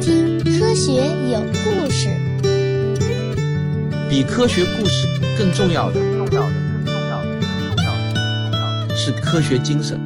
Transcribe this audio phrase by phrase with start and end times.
[0.00, 2.08] 听《科学有故事》。
[4.08, 10.00] 比科学故事更重要的，重要的，更重要的，更重要的，更重要的是科学精神。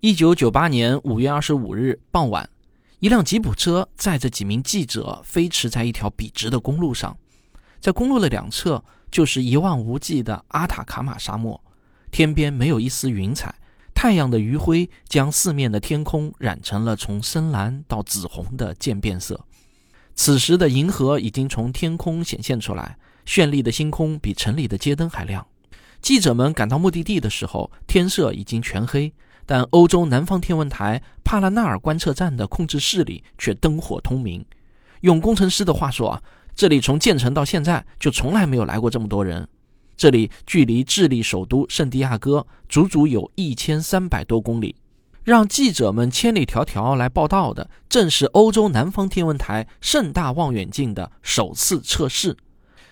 [0.00, 2.50] 一九九八年五月二十五日傍晚，
[2.98, 7.16] 一辆吉普车载着几名记者飞驰在一条笔直的公路上，
[7.80, 11.62] 在公路的两侧就是一望无际的阿塔卡马沙漠。
[12.10, 13.54] 天边没有一丝云彩，
[13.94, 19.44] 太阳的余晖将四面的天空染成了从深蓝到紫红的渐变色。
[20.14, 25.46] 此时的银河已经从天空显现出来，绚丽的星空比城里的街灯还亮。
[26.00, 29.12] 记者们赶到目的地的时候，天色已经全黑，
[29.46, 34.44] 但欧洲南方天文台帕拉纳尔观测站的控制室里却灯火通明。
[35.02, 36.22] 用工程师的话说啊，
[36.54, 39.48] 这里从建成到现在就从来没有来过这么多人。
[39.96, 44.74] 这里距离智利首都圣地亚哥足足有一千三百多公里，
[45.22, 52.36] 让记者们千里迢迢来报道的，正是欧洲南方天文台盛大望远镜的首次测试。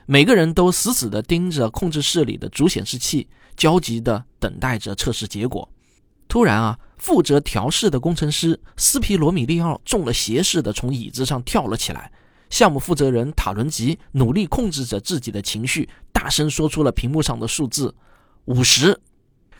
[0.06, 5.69] 每个人都死死地盯着控制室里的主显示器，焦急地等待着测试结果。
[6.28, 12.12] 突然啊，负责调试的工程师斯皮罗米利奥中了邪似的从椅子上跳了起来。
[12.51, 17.95] 项目负责人塔伦吉努力控制着自己的情绪，大声说出了屏幕上的数字
[18.45, 19.01] 五十。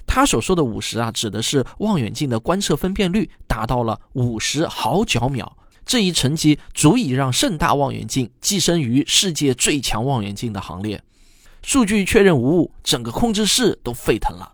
[0.07, 5.57] 他所说的五十啊，指的是望远镜的观测分辨率达到了五十毫角秒。
[5.87, 11.03] 这一成绩足以让盛大望远镜跻身于世界最强望远镜的行列。
[11.63, 14.53] 数据确认无误，整个控制室都沸腾了。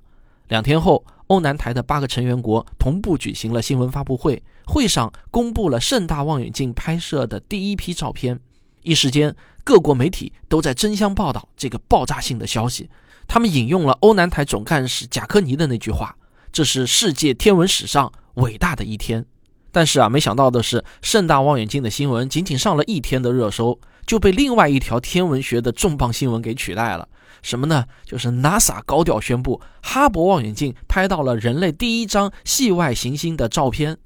[0.48, 4.43] 两天后，欧南台的八个成员国同步举行了新闻发布会。
[4.67, 8.41] 会上公布了盛大望远镜拍摄的第一批照片，
[8.83, 9.33] 一时间
[9.63, 12.91] 各国媒体都在争相报道这个爆炸性的消息。
[13.29, 16.17] 他们引用了欧南台总干事贾科尼的那句话
[16.53, 19.25] ：“这是世界天文史上伟大的一天。”
[19.71, 27.09] 但是啊，没想到的是，盛大望远镜的新闻仅仅上了一天的热搜，就被另外一条天文学的重磅新闻给取代了。
[27.46, 27.84] 什么呢？
[28.05, 33.98] 就是 NASA 高调宣布，哈勃望远镜拍到了人类第一张系外行星的照片。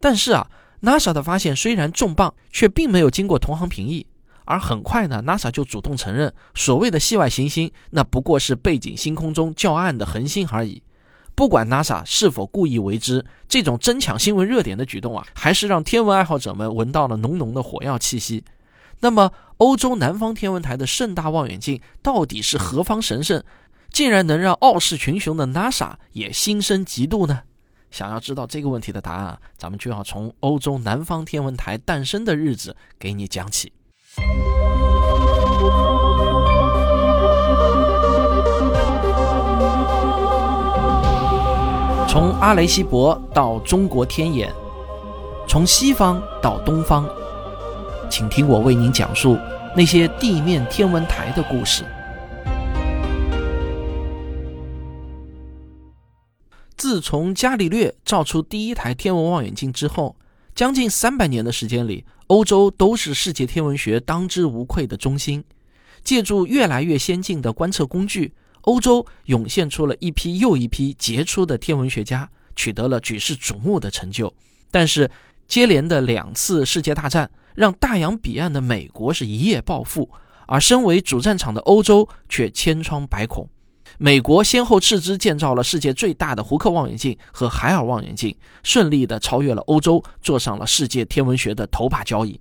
[0.00, 0.48] 但是啊
[0.80, 4.06] ，NASA 的发现虽然重磅，却并没有经过同行评议。
[4.46, 10.82] 而很快呢，NASA 就主动承认，所谓的系外行星，那不过是背景星空中较暗的恒星而已。
[11.34, 18.42] 不管 NASA 是否故意为之，这种争抢新闻热点的举动啊，还是让天文爱好者们闻到了浓浓的火药气息。
[19.00, 19.30] 那么，
[19.60, 23.42] 欧洲南方天文台的盛大望远镜到底是何方神圣，
[23.92, 27.42] 竟然能让傲视群雄的 NASA 也心生嫉妒呢？
[27.90, 33.70] 想要知道这个问题的答案，咱们就要从欧洲南方天文台诞生的日子给你讲起。
[42.08, 44.50] 从阿雷西博到中国天眼，
[45.46, 47.06] 从西方到东方，
[48.10, 49.38] 请听我为您讲述
[49.76, 51.84] 那些地面天文台的故事。
[56.76, 60.16] 自从伽利略造出第一台天文望远镜之后，
[60.56, 65.44] 将近三百年的时间里，欧洲都是世界天文学当之无愧的中心。
[66.02, 68.32] 借助越来越先进的观测工具，
[68.62, 74.32] 欧洲涌现出了一批又一批杰出的天文学家，取得了举世瞩目的成就。
[74.70, 75.10] 但是，
[75.46, 80.10] 接连的两次世界大战让大洋彼岸的美国是一夜暴富，
[80.46, 83.48] 而身为主战场的欧洲却千疮百孔。
[83.98, 92.40] 美国先后斥资建造了世界最大的胡克望远镜和海尔望远镜，顺利地超越了欧洲，坐上了世界天文学的头把交椅。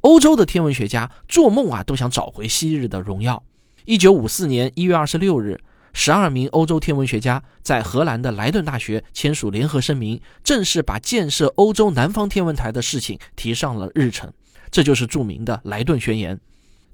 [0.00, 3.42] 欧洲的天文学家做梦啊都想找回昔日的荣耀。
[3.84, 5.60] 一九五四年一月二十六日，
[5.92, 14.32] 十二名欧洲天文学家在荷兰的莱顿大学签署联合声明，正式把建设欧洲南方天文台的事情提上了日程。
[14.70, 16.38] 这就是著名的莱顿宣言。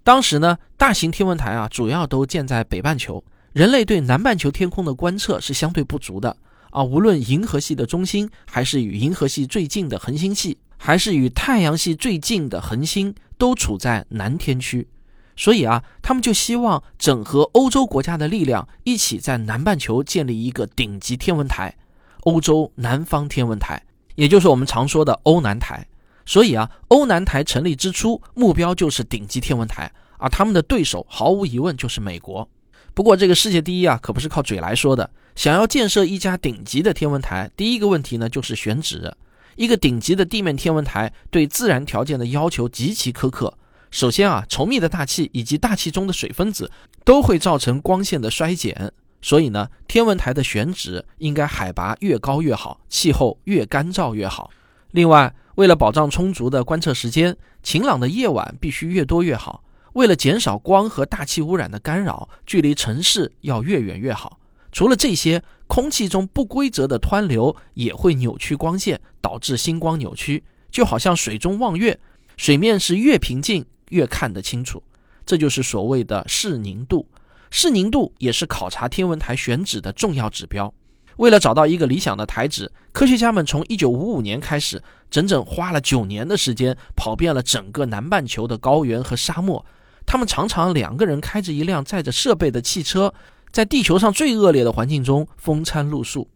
[0.05, 3.23] 当时呢，大型天文台啊主要都建在北半球。
[3.53, 6.37] 人类对南半球天空的观测是相对不足的
[6.71, 14.89] 啊，无论银河系的中心，还是与银河系最近的恒星系，还是与太阳系最近的恒星，都处在南天区。
[15.37, 21.75] 所以啊，他们就希望整合欧洲国家的力量，一起在南半球建立一个顶级天文台——
[22.25, 23.83] 欧洲南方天文台，
[24.15, 25.87] 也就是我们常说的欧南台。
[26.25, 32.49] 所以啊，欧南台成立之初，目标就是顶级天文台，而他们的对手毫无疑问就是美国。
[32.95, 35.11] 不过，这个世界第一啊，可不是靠嘴来说的。
[35.35, 39.15] 想要建设一家顶级的天文台，第一个问题呢，就是选址。
[39.57, 43.57] 一个顶级的地面天文台对自然条件的要求极其苛刻。
[43.91, 46.71] 首先啊，稠密的大气以及大气中的水分子
[47.05, 54.51] 都会造成光线的衰减，所以呢，天文台的选址应该海拔越高越好，气候越干燥越好。
[54.93, 59.63] 另外，为了保障充足的观测时间，晴朗的夜晚必须越多越好。
[59.93, 64.39] 为了减少光和大气污染的干扰，距离城市要越远越好。
[64.71, 72.01] 除了这些，空气中不规则的湍流也会扭曲光线，导致星光扭曲，就好像水中望月，
[72.39, 74.83] 水面是越平静越看得清楚。
[75.27, 77.07] 这就是所谓的视宁度。
[77.51, 80.73] 视宁度也是考察天文台选址的重要指标。
[81.17, 89.65] 为了找到一个理想的台址，科学家们从1955年开始，整整花了九年的时间，跑遍了整个南半球的高原和沙漠。
[90.05, 93.15] 他们常常两个人开着一辆载着设备的汽车，
[93.51, 96.29] 在地球上最恶劣的环境中风餐露宿。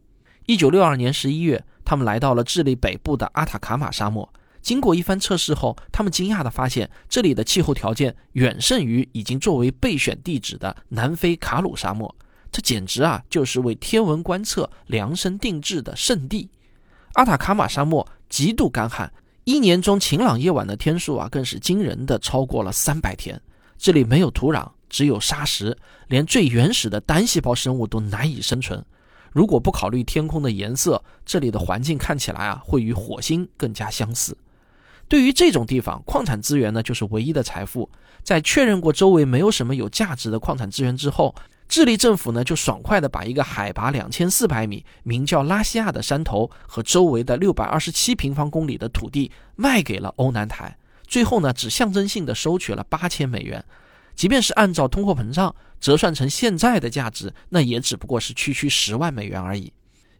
[0.46, 4.32] 1962年11月，他们来到了智利北部的阿塔卡马沙漠。
[4.62, 12.14] 经过一番测试后，他们惊讶地发现，这里的气候条件远胜于已经作为备选地址的南非卡鲁沙漠。
[12.56, 16.48] 这简直啊，就是为天文观测量身定制的圣地。
[17.12, 19.12] 阿塔卡马沙漠极度干旱，
[19.44, 23.38] 一年中晴朗夜晚的天数啊，更是惊人的超过了三百天。
[23.76, 25.76] 这里没有土壤，只有沙石，
[26.08, 28.82] 连最原始的单细胞生物都难以生存。
[29.32, 34.34] 如果不考虑天空的颜色，这里的环境看起来啊，会与火星更加相似。
[35.08, 37.88] 对于这种地方，矿产资源呢就是唯一的财富。
[38.24, 41.32] 在确认过周围没有什么有价值的矿产资源之后，
[41.68, 50.76] 智利政府呢就爽快地把一个海拔两千四百米、名叫拉西亚的山头和周围的六百二十七平方公里的土地卖给了欧南台。
[51.06, 53.64] 最后呢，只象征性地收取了八千美元。
[54.16, 59.72] 即便是按照通货膨胀折算成现在的价值，那也只不过是区区十万美元而已。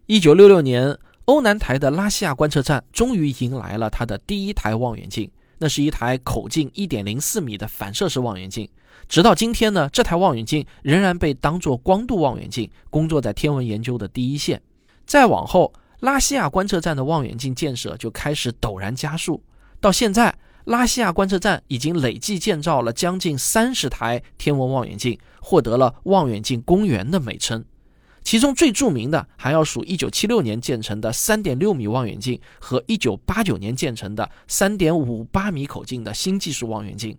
[0.07, 0.97] 一九六六年。
[1.27, 5.29] 欧南台的拉西亚观测站终于迎来了它的第一台望远镜，
[5.59, 8.69] 那是一台口径1.04米的反射式望远镜。
[9.09, 14.63] 直到今天呢，这台望远镜仍然被当作光度望远镜，工作在天文研究的第一线。
[15.05, 19.43] 再往后，拉西亚观测站的望远镜建设就开始陡然加速。
[19.81, 20.33] 到现在，
[20.67, 27.65] 拉西亚观测站已经累计建造了将近三十台天文望远镜，获得了“望远镜公园”的美称。
[28.27, 37.17] 其中最著名的还要数1976年建成的3.6米望远镜和1989年建成的3.58米口径的新技术望远镜。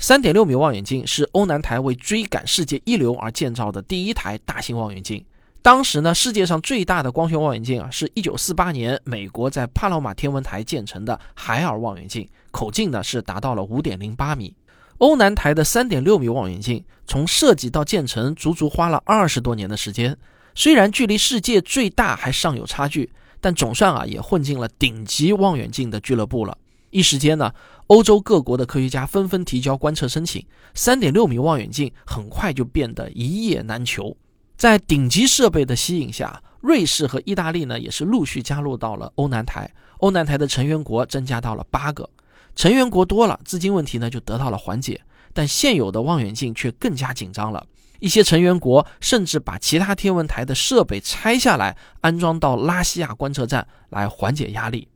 [0.00, 5.22] 3.6米望远镜是欧南台为追赶世界一流而建造的第一台大型望远镜。
[5.60, 14.54] 当时呢，世界上最大的光学望远镜啊，是一九四八年美国在帕劳马天文台建成的海尔望远镜，口径呢是达到了5.08米。
[14.96, 20.16] 欧南台的3.6米望远镜从设计到建成足足花了二十多年的时间。
[20.56, 23.12] 虽然距离世界最大还尚有差距，
[23.42, 26.56] 但总算啊也混进了顶级望远镜的俱乐部了。
[26.88, 27.52] 一时间呢，
[27.88, 30.42] 欧洲各国的科学家纷纷提交观测申请，
[30.72, 34.16] 三点六米望远镜很快就变得一叶难求。
[34.56, 39.70] 在顶级设备的吸引下，瑞士和意大利呢也是陆续加入到了欧南台。
[39.98, 42.08] 欧南台的成员国增加到了八个，
[42.54, 44.98] 成员国多了，资金问题呢就得到了缓解，
[45.34, 47.66] 但现有的望远镜却更加紧张了。
[48.00, 54.88] 一些成员国甚至把其他天文台的设备拆下来，安装到拉西亚观测站来缓解压力。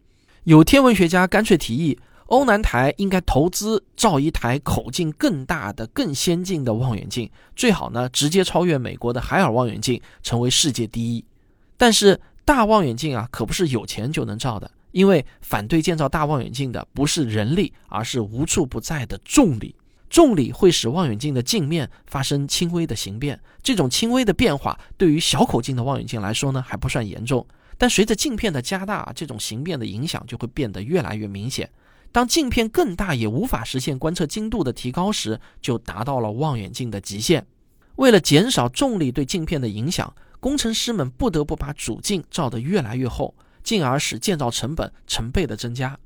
[0.45, 11.25] 有天文学家干脆提议，欧南台应该投资造一台口径更大的、更先进的望远镜，最好呢直接超越美国的海尔望远镜，成为世界第一。
[11.77, 19.75] 但是大望远镜啊，可不是有钱就能造的，因为反对建造大望远镜的不是人力，而是无处不在的重力。
[20.11, 27.47] 重力会使望远镜的镜面发生轻微的形变，这种轻微的变化对于小口径的望远镜来说呢还不算严重，
[27.79, 31.71] 但随着镜片的加大，这种形变的影响就会变得越来越明显。
[32.11, 37.47] 当镜片更大也无法实现观测精度的提高时，就达到了望远镜的极限。
[37.95, 45.97] 为了减少重力对镜片的影响，工程师们不得不把主镜照得越来越厚，进而使建造成本成倍的增加。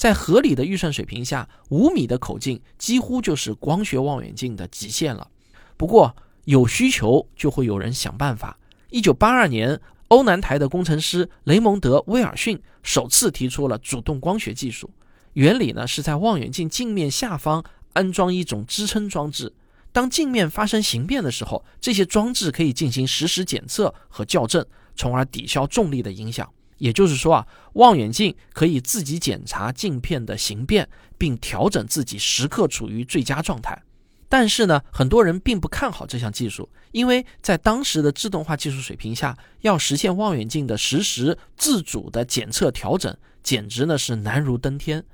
[0.00, 5.28] 在合理的预算水平下，五米的口径几乎就是光学望远镜的极限了。
[5.76, 6.16] 不过，
[6.46, 8.58] 有需求就会有人想办法。
[8.88, 9.78] 一九八二年，
[10.08, 14.88] 欧南台的工程师雷蒙德·威尔逊首次提出了主动光学技术。
[15.34, 19.52] 原理呢是在望远镜镜面下方安装一种支撑装置，
[19.92, 24.64] 当镜面发生形变的时候，这些装置可以进行实时检测和校正，
[24.96, 26.50] 从而抵消重力的影响。
[26.80, 33.80] 也就是说啊，望远镜可以自己检查镜片的形变，并调整自己时刻处于最佳状态。
[34.28, 45.04] 但是呢，很多人并不看好这项技术，因为在当时的自动化技术水平下，要实现望远镜的实时自主的检测调整，简直呢是难如登天。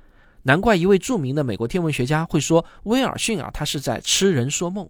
[0.43, 4.87] 难怪一位著名的美国天文学家会说，威尔逊啊，他是在痴人说梦。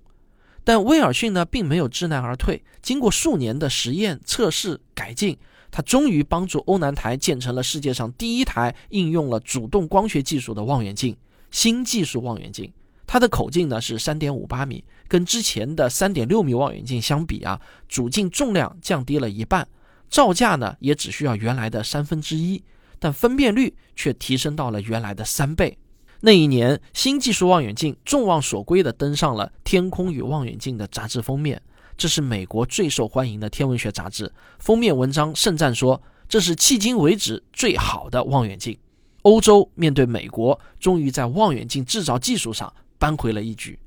[0.64, 2.62] 但威尔逊呢，并没有知难而退。
[2.82, 5.38] 经过数年的实验、测试、改进，
[5.72, 11.16] 他终于帮助欧南台建成了世界上第一台应用了主动光学技术的望远镜——
[11.52, 12.72] 新技术望远镜。
[13.06, 19.68] 它的口径呢是三点五八米，跟之前的三点六米望远镜相比啊，主镜重量降低了一半，
[20.10, 22.62] 造价呢也只需要原来的三分之一，
[23.00, 25.78] 但分辨率却提升到了原来的三倍。
[26.20, 31.62] 那一年，新技术望远镜众望所归地登上了《天空与望远镜》的杂志封面。
[31.98, 36.00] 这是美国最受欢迎的天文学杂志，封面文章盛赞说
[36.30, 38.77] 这是迄今为止最好的望远镜。
[39.24, 43.77] 欧洲面对美国，终于在望远镜制造技术上扳回了一局。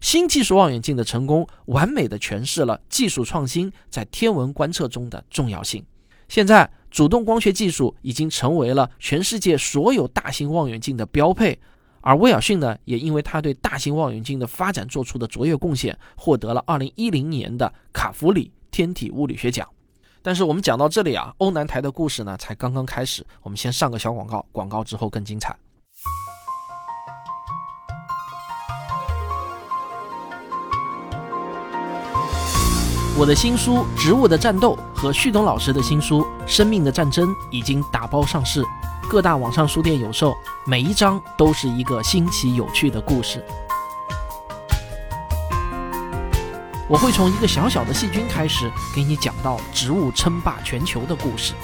[0.00, 5.84] 新技术望远镜的成功，完美的诠释了技术创新在天文观测中的重要性。
[6.28, 11.58] 现在，主动光学技术已经成为了全世界所有大型望远镜的标配。
[12.02, 19.68] 而威尔逊呢，也因为他对大型望远镜的发展做出的卓越贡献，获得了2010年的卡弗里天体物理学奖。
[20.22, 23.26] 但是我们讲到这里啊，欧南台的故事呢才刚刚开始。
[23.42, 25.56] 我们先上个小广告，广告之后更精彩。
[33.18, 38.64] 我的新书《植物的战斗》和旭东老师的新书《生命的战争》已经打包上市。
[39.10, 43.44] 各大网上书店有售，每一章都是一个新奇有趣的故事。
[46.88, 51.54] 我会从一个小小的细菌开始，给你讲到植物称霸全球的故事。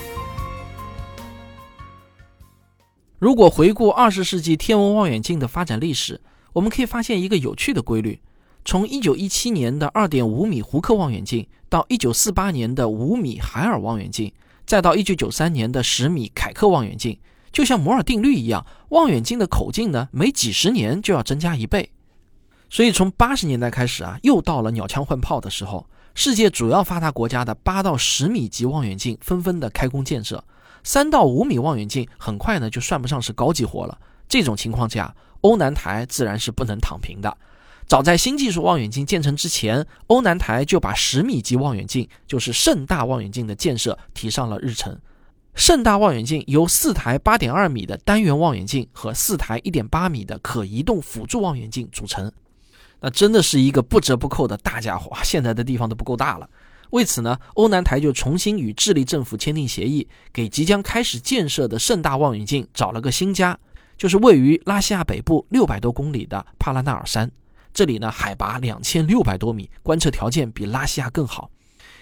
[3.20, 6.20] 如果回顾二十世纪天文望远镜的发展历史，
[6.52, 8.20] 我们可以发现一个有趣的规律：
[8.64, 14.32] 从一九一七年的二点五米胡克望远镜，到一九四八年的五米海尔望远镜，
[14.66, 17.16] 再到一九九三年的十米凯克望远镜。
[17.56, 21.90] 就像摩尔定律一样，望远镜的口径呢，每几十年就要增加一倍。
[22.68, 25.88] 所以从八十年代开始啊，又到了鸟枪换炮的时候。
[26.14, 30.44] 世界主要发达国家的八到十米级望远镜纷纷的开工建设，
[30.84, 33.98] 三到五米望远镜很快呢就算不上是高级活了。
[34.28, 37.38] 这种情况下，欧南台自然是不能躺平的。
[37.86, 44.98] 早在新技术望远镜建成之前，欧南台就把十米级望远镜，就是盛大望远镜的建设提上了日程。
[45.56, 52.30] 盛大望远镜由四台八点二米的单元望远镜和四台一点八米的可移动辅助望远镜组成，
[53.00, 55.16] 那真的是一个不折不扣的大家伙。
[55.24, 56.48] 现在的地方都不够大了。
[56.90, 63.58] 为此呢，欧南台就重新与智利政府签订协议，给即将开始建设的盛大望远镜找了个新家，
[63.96, 67.30] 就是位于拉西亚北部六百多公里的帕拉纳尔山。
[67.72, 71.50] 这里呢，海拔两千六百多米，观测条件比拉西亚更好。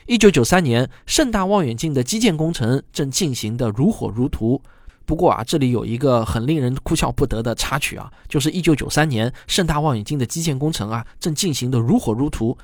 [0.07, 4.61] 一九九三年，盛大望远镜的基建工程正进行的如火如荼。
[5.07, 12.57] 不过啊，这里有一个很令人哭笑不得的插曲啊，就是一九九三年，盛大望远镜的基建工程啊正进行的如火如荼。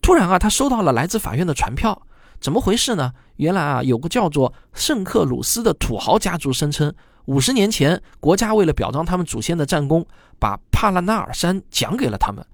[0.00, 2.00] 突然啊，他收到了来自法院的传票，
[2.40, 3.12] 怎么回事呢？
[3.36, 10.06] 原来啊，有个叫做圣克鲁斯的土豪家族声称，五十年前国家为了表彰他们祖先的战功，
[10.38, 12.46] 把帕拉纳尔山奖给了他们。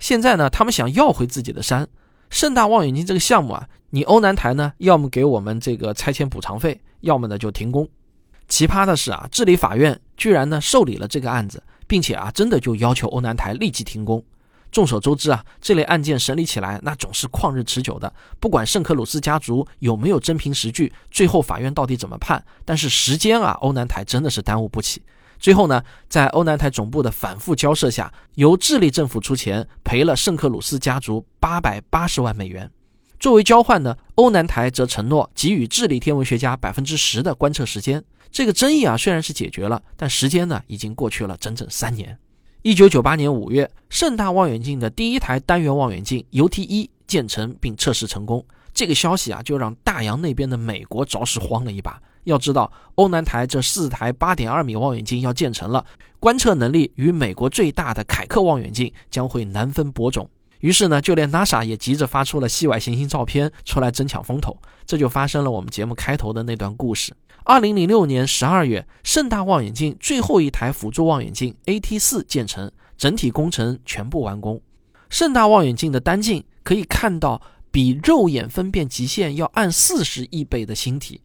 [0.00, 1.86] 现在呢，他们想要回自己的山。
[2.30, 7.88] 盛大望远镜这个项目啊，你欧南台呢，要么给我们这个拆迁补偿费，要么呢就停工。
[8.48, 14.22] 奇葩的是啊，治理法院居然呢受理了这个案子，并且啊真的就要求欧南台立即停工。
[14.72, 18.12] 众所周知啊，这类案件审理起来那总是旷日持久的。
[18.38, 25.00] 不管圣克鲁斯家族有没有真凭实据，最后法院到底怎么判，但是时间啊，欧南台真的是耽误不起。
[25.38, 32.70] 最后呢，在欧南台总部的反复交涉下，由智利政府出钱赔了圣克鲁斯家族八百八十万美元。
[33.18, 38.02] 作为交换呢，欧南台则承诺给予智利天文学家百分之十的观测时间。
[38.30, 42.18] 这个争议啊，虽然是解决了，但时间呢，已经过去了整整三年。
[42.62, 48.44] 一九九八年五月，盛大望远镜的第一台单元望远镜 UT 一建成并测试成功。
[48.74, 51.98] 这个消息啊，就让大洋那边的美国着实慌了一把。
[52.26, 55.84] 要知道，欧南台这四台八点二米望远镜要建成了，
[56.20, 60.28] 观测能力与美国最大的凯克望远镜将会难分伯仲。
[60.60, 64.56] 于是呢，就连 NASA 也急着发出了系外行星照片出来争抢风头。
[64.84, 67.12] 这就发生了我们节目开头的那段故事。
[67.44, 74.60] 二零零六年十二月，盛大望远镜最后一台辅助望远镜 AT 四建成，整体工程全部完工。
[75.10, 77.40] 盛大望远镜的单镜可以看到
[77.70, 81.20] 比肉眼分辨极限要暗四十亿倍的星体。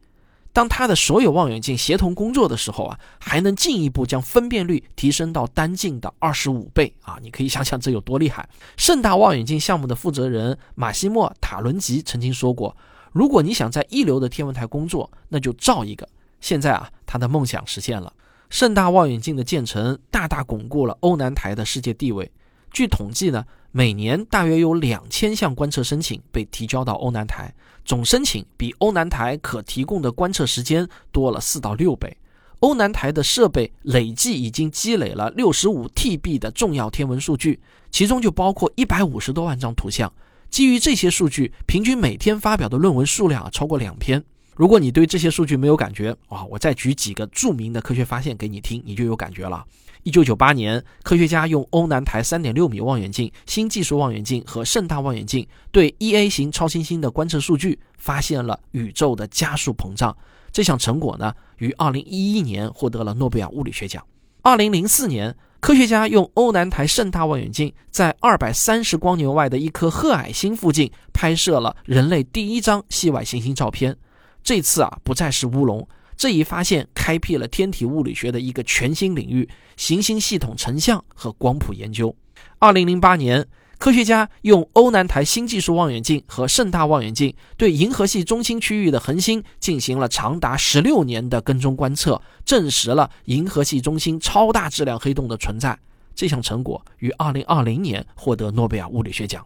[0.53, 7.17] 当它的所有望远镜协同工作的时候啊，还能进一步将分辨率提升到单镜的二十五倍啊！
[7.22, 8.48] 你可以想想这有多厉害。
[8.75, 12.75] 盛大望远镜项目的负责人马西莫·塔伦吉曾经说过
[13.13, 16.08] ：“如果你想在一流的天文台工作，那就造一个。”
[16.41, 18.12] 现在啊，他的梦想实现了。
[18.50, 22.29] 盛大望远镜的建成大大巩固了欧南台的世界地位。
[22.72, 32.16] 据统计呢，每年大约有两千项观测申请被提交到欧南台，总申请比欧南台可提供的观测时间多了四到六倍。
[32.62, 37.60] 欧南台的设备累计已经积累了六十五 TB 的重要天文数据，
[37.90, 40.12] 其中就包括一百五十多万张图像。
[40.50, 44.24] 基于这些数据，平均每天发表的论文数量啊超过两篇。
[44.62, 49.65] 如果你对这些数据没有感觉，哇，我再举几个著名的科学发现给你听，你就有感觉了。
[50.03, 60.15] 一九九八年，科学家用欧南台三点六米望远镜、新技术望远镜和盛大望远镜对 E A 型超新星的观测数据，发现了宇宙的加速膨胀。
[60.51, 64.06] 这项成果呢，于二零一一年获得了诺贝尔物理学奖。
[64.44, 73.98] 二零零四年，科学家用欧南台盛大望远镜在二百三十光年外的一颗褐矮星附近拍摄了人类第一张系外行星照片。
[74.44, 75.88] 这次啊，不再是乌龙。
[76.18, 82.16] 这一发现开辟了天体物理学的一个全新领域——行星系统成像和光谱研究。
[82.60, 83.48] 二零零八年，
[83.80, 95.76] 科学家用欧南台新技术望远镜和盛大望远镜对银河系中心区域的恒星进行了长达十六年的跟踪观测，证实了银河系中心超大质量黑洞的存在。
[96.14, 99.44] 这项成果于二零二零年获得诺贝尔物理学奖。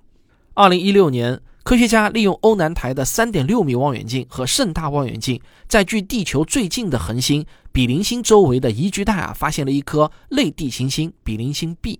[0.53, 1.39] 二零一六年。
[1.65, 11.99] 科学家利用欧南台的三点六米望远镜和盛大望远镜，在距地球最近的恒星比邻星周围的宜居带啊，发现了一颗类地行星比邻星 B。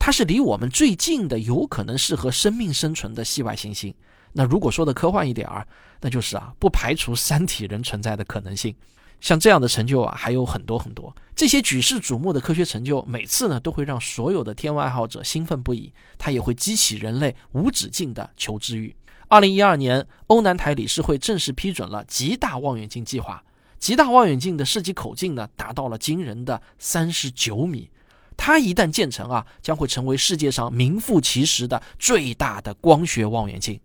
[0.00, 3.94] 它是离我们最近的有可能适合生命生存的系外行星。
[4.32, 5.64] 那如果说的科幻一点儿，
[6.00, 8.74] 那就是啊，不排除三体人存在的可能性。
[9.20, 11.14] 像这样的成就啊，还有很多很多。
[11.36, 18.92] 这些举世瞩目的科学成就，每次呢都会让所有的天文爱好者兴奋不已，它也会激起人类无止境的求知欲。
[19.28, 23.42] 二零一二年，欧南台理事会正式批准了极大望远镜计划。
[23.78, 27.90] 极大望远镜的设计口径呢，达到了惊人的三十九米。
[28.36, 33.78] 它一旦建成啊，将会成为世界上名副其实的最大的光学望远镜。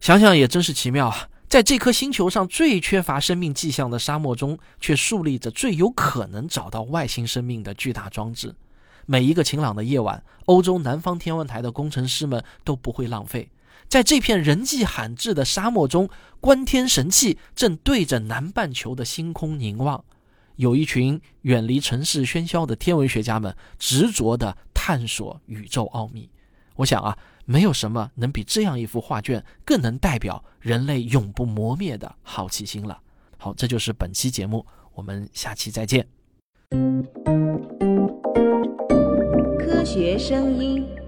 [0.00, 1.28] 想想也真是奇妙啊！
[1.48, 8.54] 在这颗星球上最缺乏生命迹象的沙漠中，却竖立着最有可能找到外星生命的巨大装置。
[9.06, 13.48] 每一个晴朗的夜晚，欧洲南方天文台的工程师们都不会浪费。
[13.88, 16.08] 在这片人迹罕至的沙漠中，
[16.40, 20.04] 观天神器正对着南半球的星空凝望。
[20.56, 26.30] 有一群远离城市喧嚣的天文学家们，执着地探索宇宙奥秘。
[26.76, 33.00] 我想啊，没有什么能比这样一幅画卷更能代表人类永不磨灭的好奇心了。
[33.38, 36.06] 好，这就是本期节目，我们下期再见。
[39.58, 41.05] 科学声音。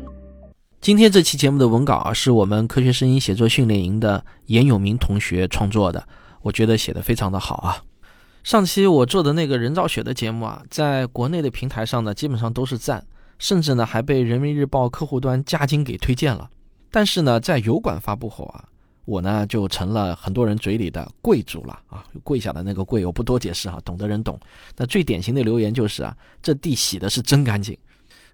[0.81, 6.07] 今天这期节目的文稿啊，是我们科学声音写作训练营的严永明同学创作的，
[6.41, 7.83] 我觉得写的非常的好啊。
[8.45, 13.05] 上期我做的那个人造雪的节目啊，在国内的平台上呢，基本上都是赞，
[13.41, 16.49] 甚至呢还被人民日报客户端加精给推荐了。
[16.93, 18.64] 但是呢，在油管发布后啊，
[19.05, 24.38] 我呢就成了很多人嘴里的贵族了啊，跪下的那个跪，我不多解释哈，懂的人懂。
[24.77, 27.77] 那最典型的留言就是啊，这地洗的是真干净。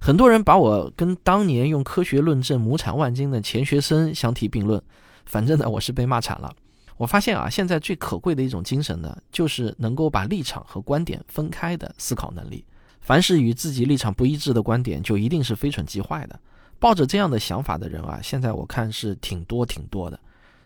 [0.05, 4.83] 很多人把我跟当年用科学论证亩产万斤的钱学森相提并论，
[5.25, 6.55] 反正呢，我是被骂惨了。
[6.99, 12.63] 我发现啊，现在最可贵的一种精神呢，就是能够把立场和观点分开的思考能力。
[13.01, 16.39] 凡是与自己立场不一致的观点，就一定是非蠢即坏的。
[16.79, 20.21] 抱着这样的想法的人啊，现在我看是挺多挺多的。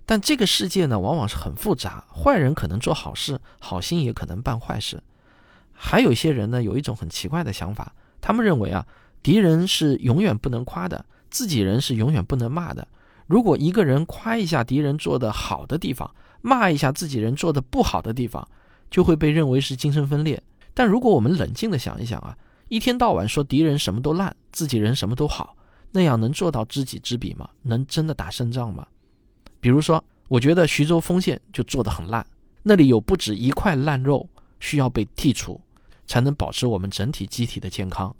[0.04, 5.00] 但这个世界呢，往往是很复杂，坏人可能做好事，好心也可能办坏事。
[5.72, 8.84] 还有一些人呢，有一种很奇怪的想法，他们认为啊。
[9.22, 12.86] 敌人是永远不能夸的，自己人是永远不能骂的。
[13.26, 18.46] 如果一个人夸一下敌人做的好的地方，骂一下自己人做的不好的地方，
[18.90, 20.42] 就会被认为是精神分裂。
[20.72, 22.36] 但如果我们冷静的想一想啊，
[22.68, 25.56] 一天到晚说敌人什么都烂，自己人什么都好，
[25.90, 27.48] 那样能做到知己知彼吗？
[27.62, 28.86] 能真的打胜仗吗？
[29.60, 32.24] 比如说，我觉得徐州丰县就做得很烂，
[32.62, 34.28] 那里有不止一块烂肉
[34.60, 35.60] 需要被剔除，
[36.06, 38.14] 才能保持我们整体机体的健康。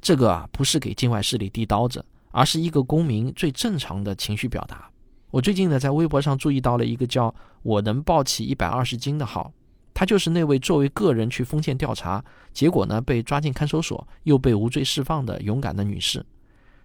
[0.00, 4.88] 这个啊，不是给境外势力递刀子，而是一个公民最正常的情绪表达。
[5.30, 9.52] 我最近呢，在微博上注意到了一个叫“我能抱起一百二十斤”的号，
[9.92, 16.24] 他就是那位作为个人去封建调查，结果呢被抓进看守所，又被无罪释放的勇敢的女士。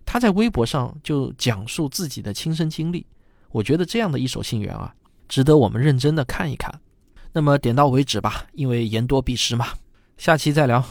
[0.06, 3.06] 她在微博上就讲述自己的亲身经历，
[3.52, 4.94] 我觉得这样的一手信源啊，
[5.30, 6.82] 值得我们认真的看一看。
[7.32, 9.68] 那么点到为止吧，因为言多必失嘛，
[10.18, 10.84] 下期再聊。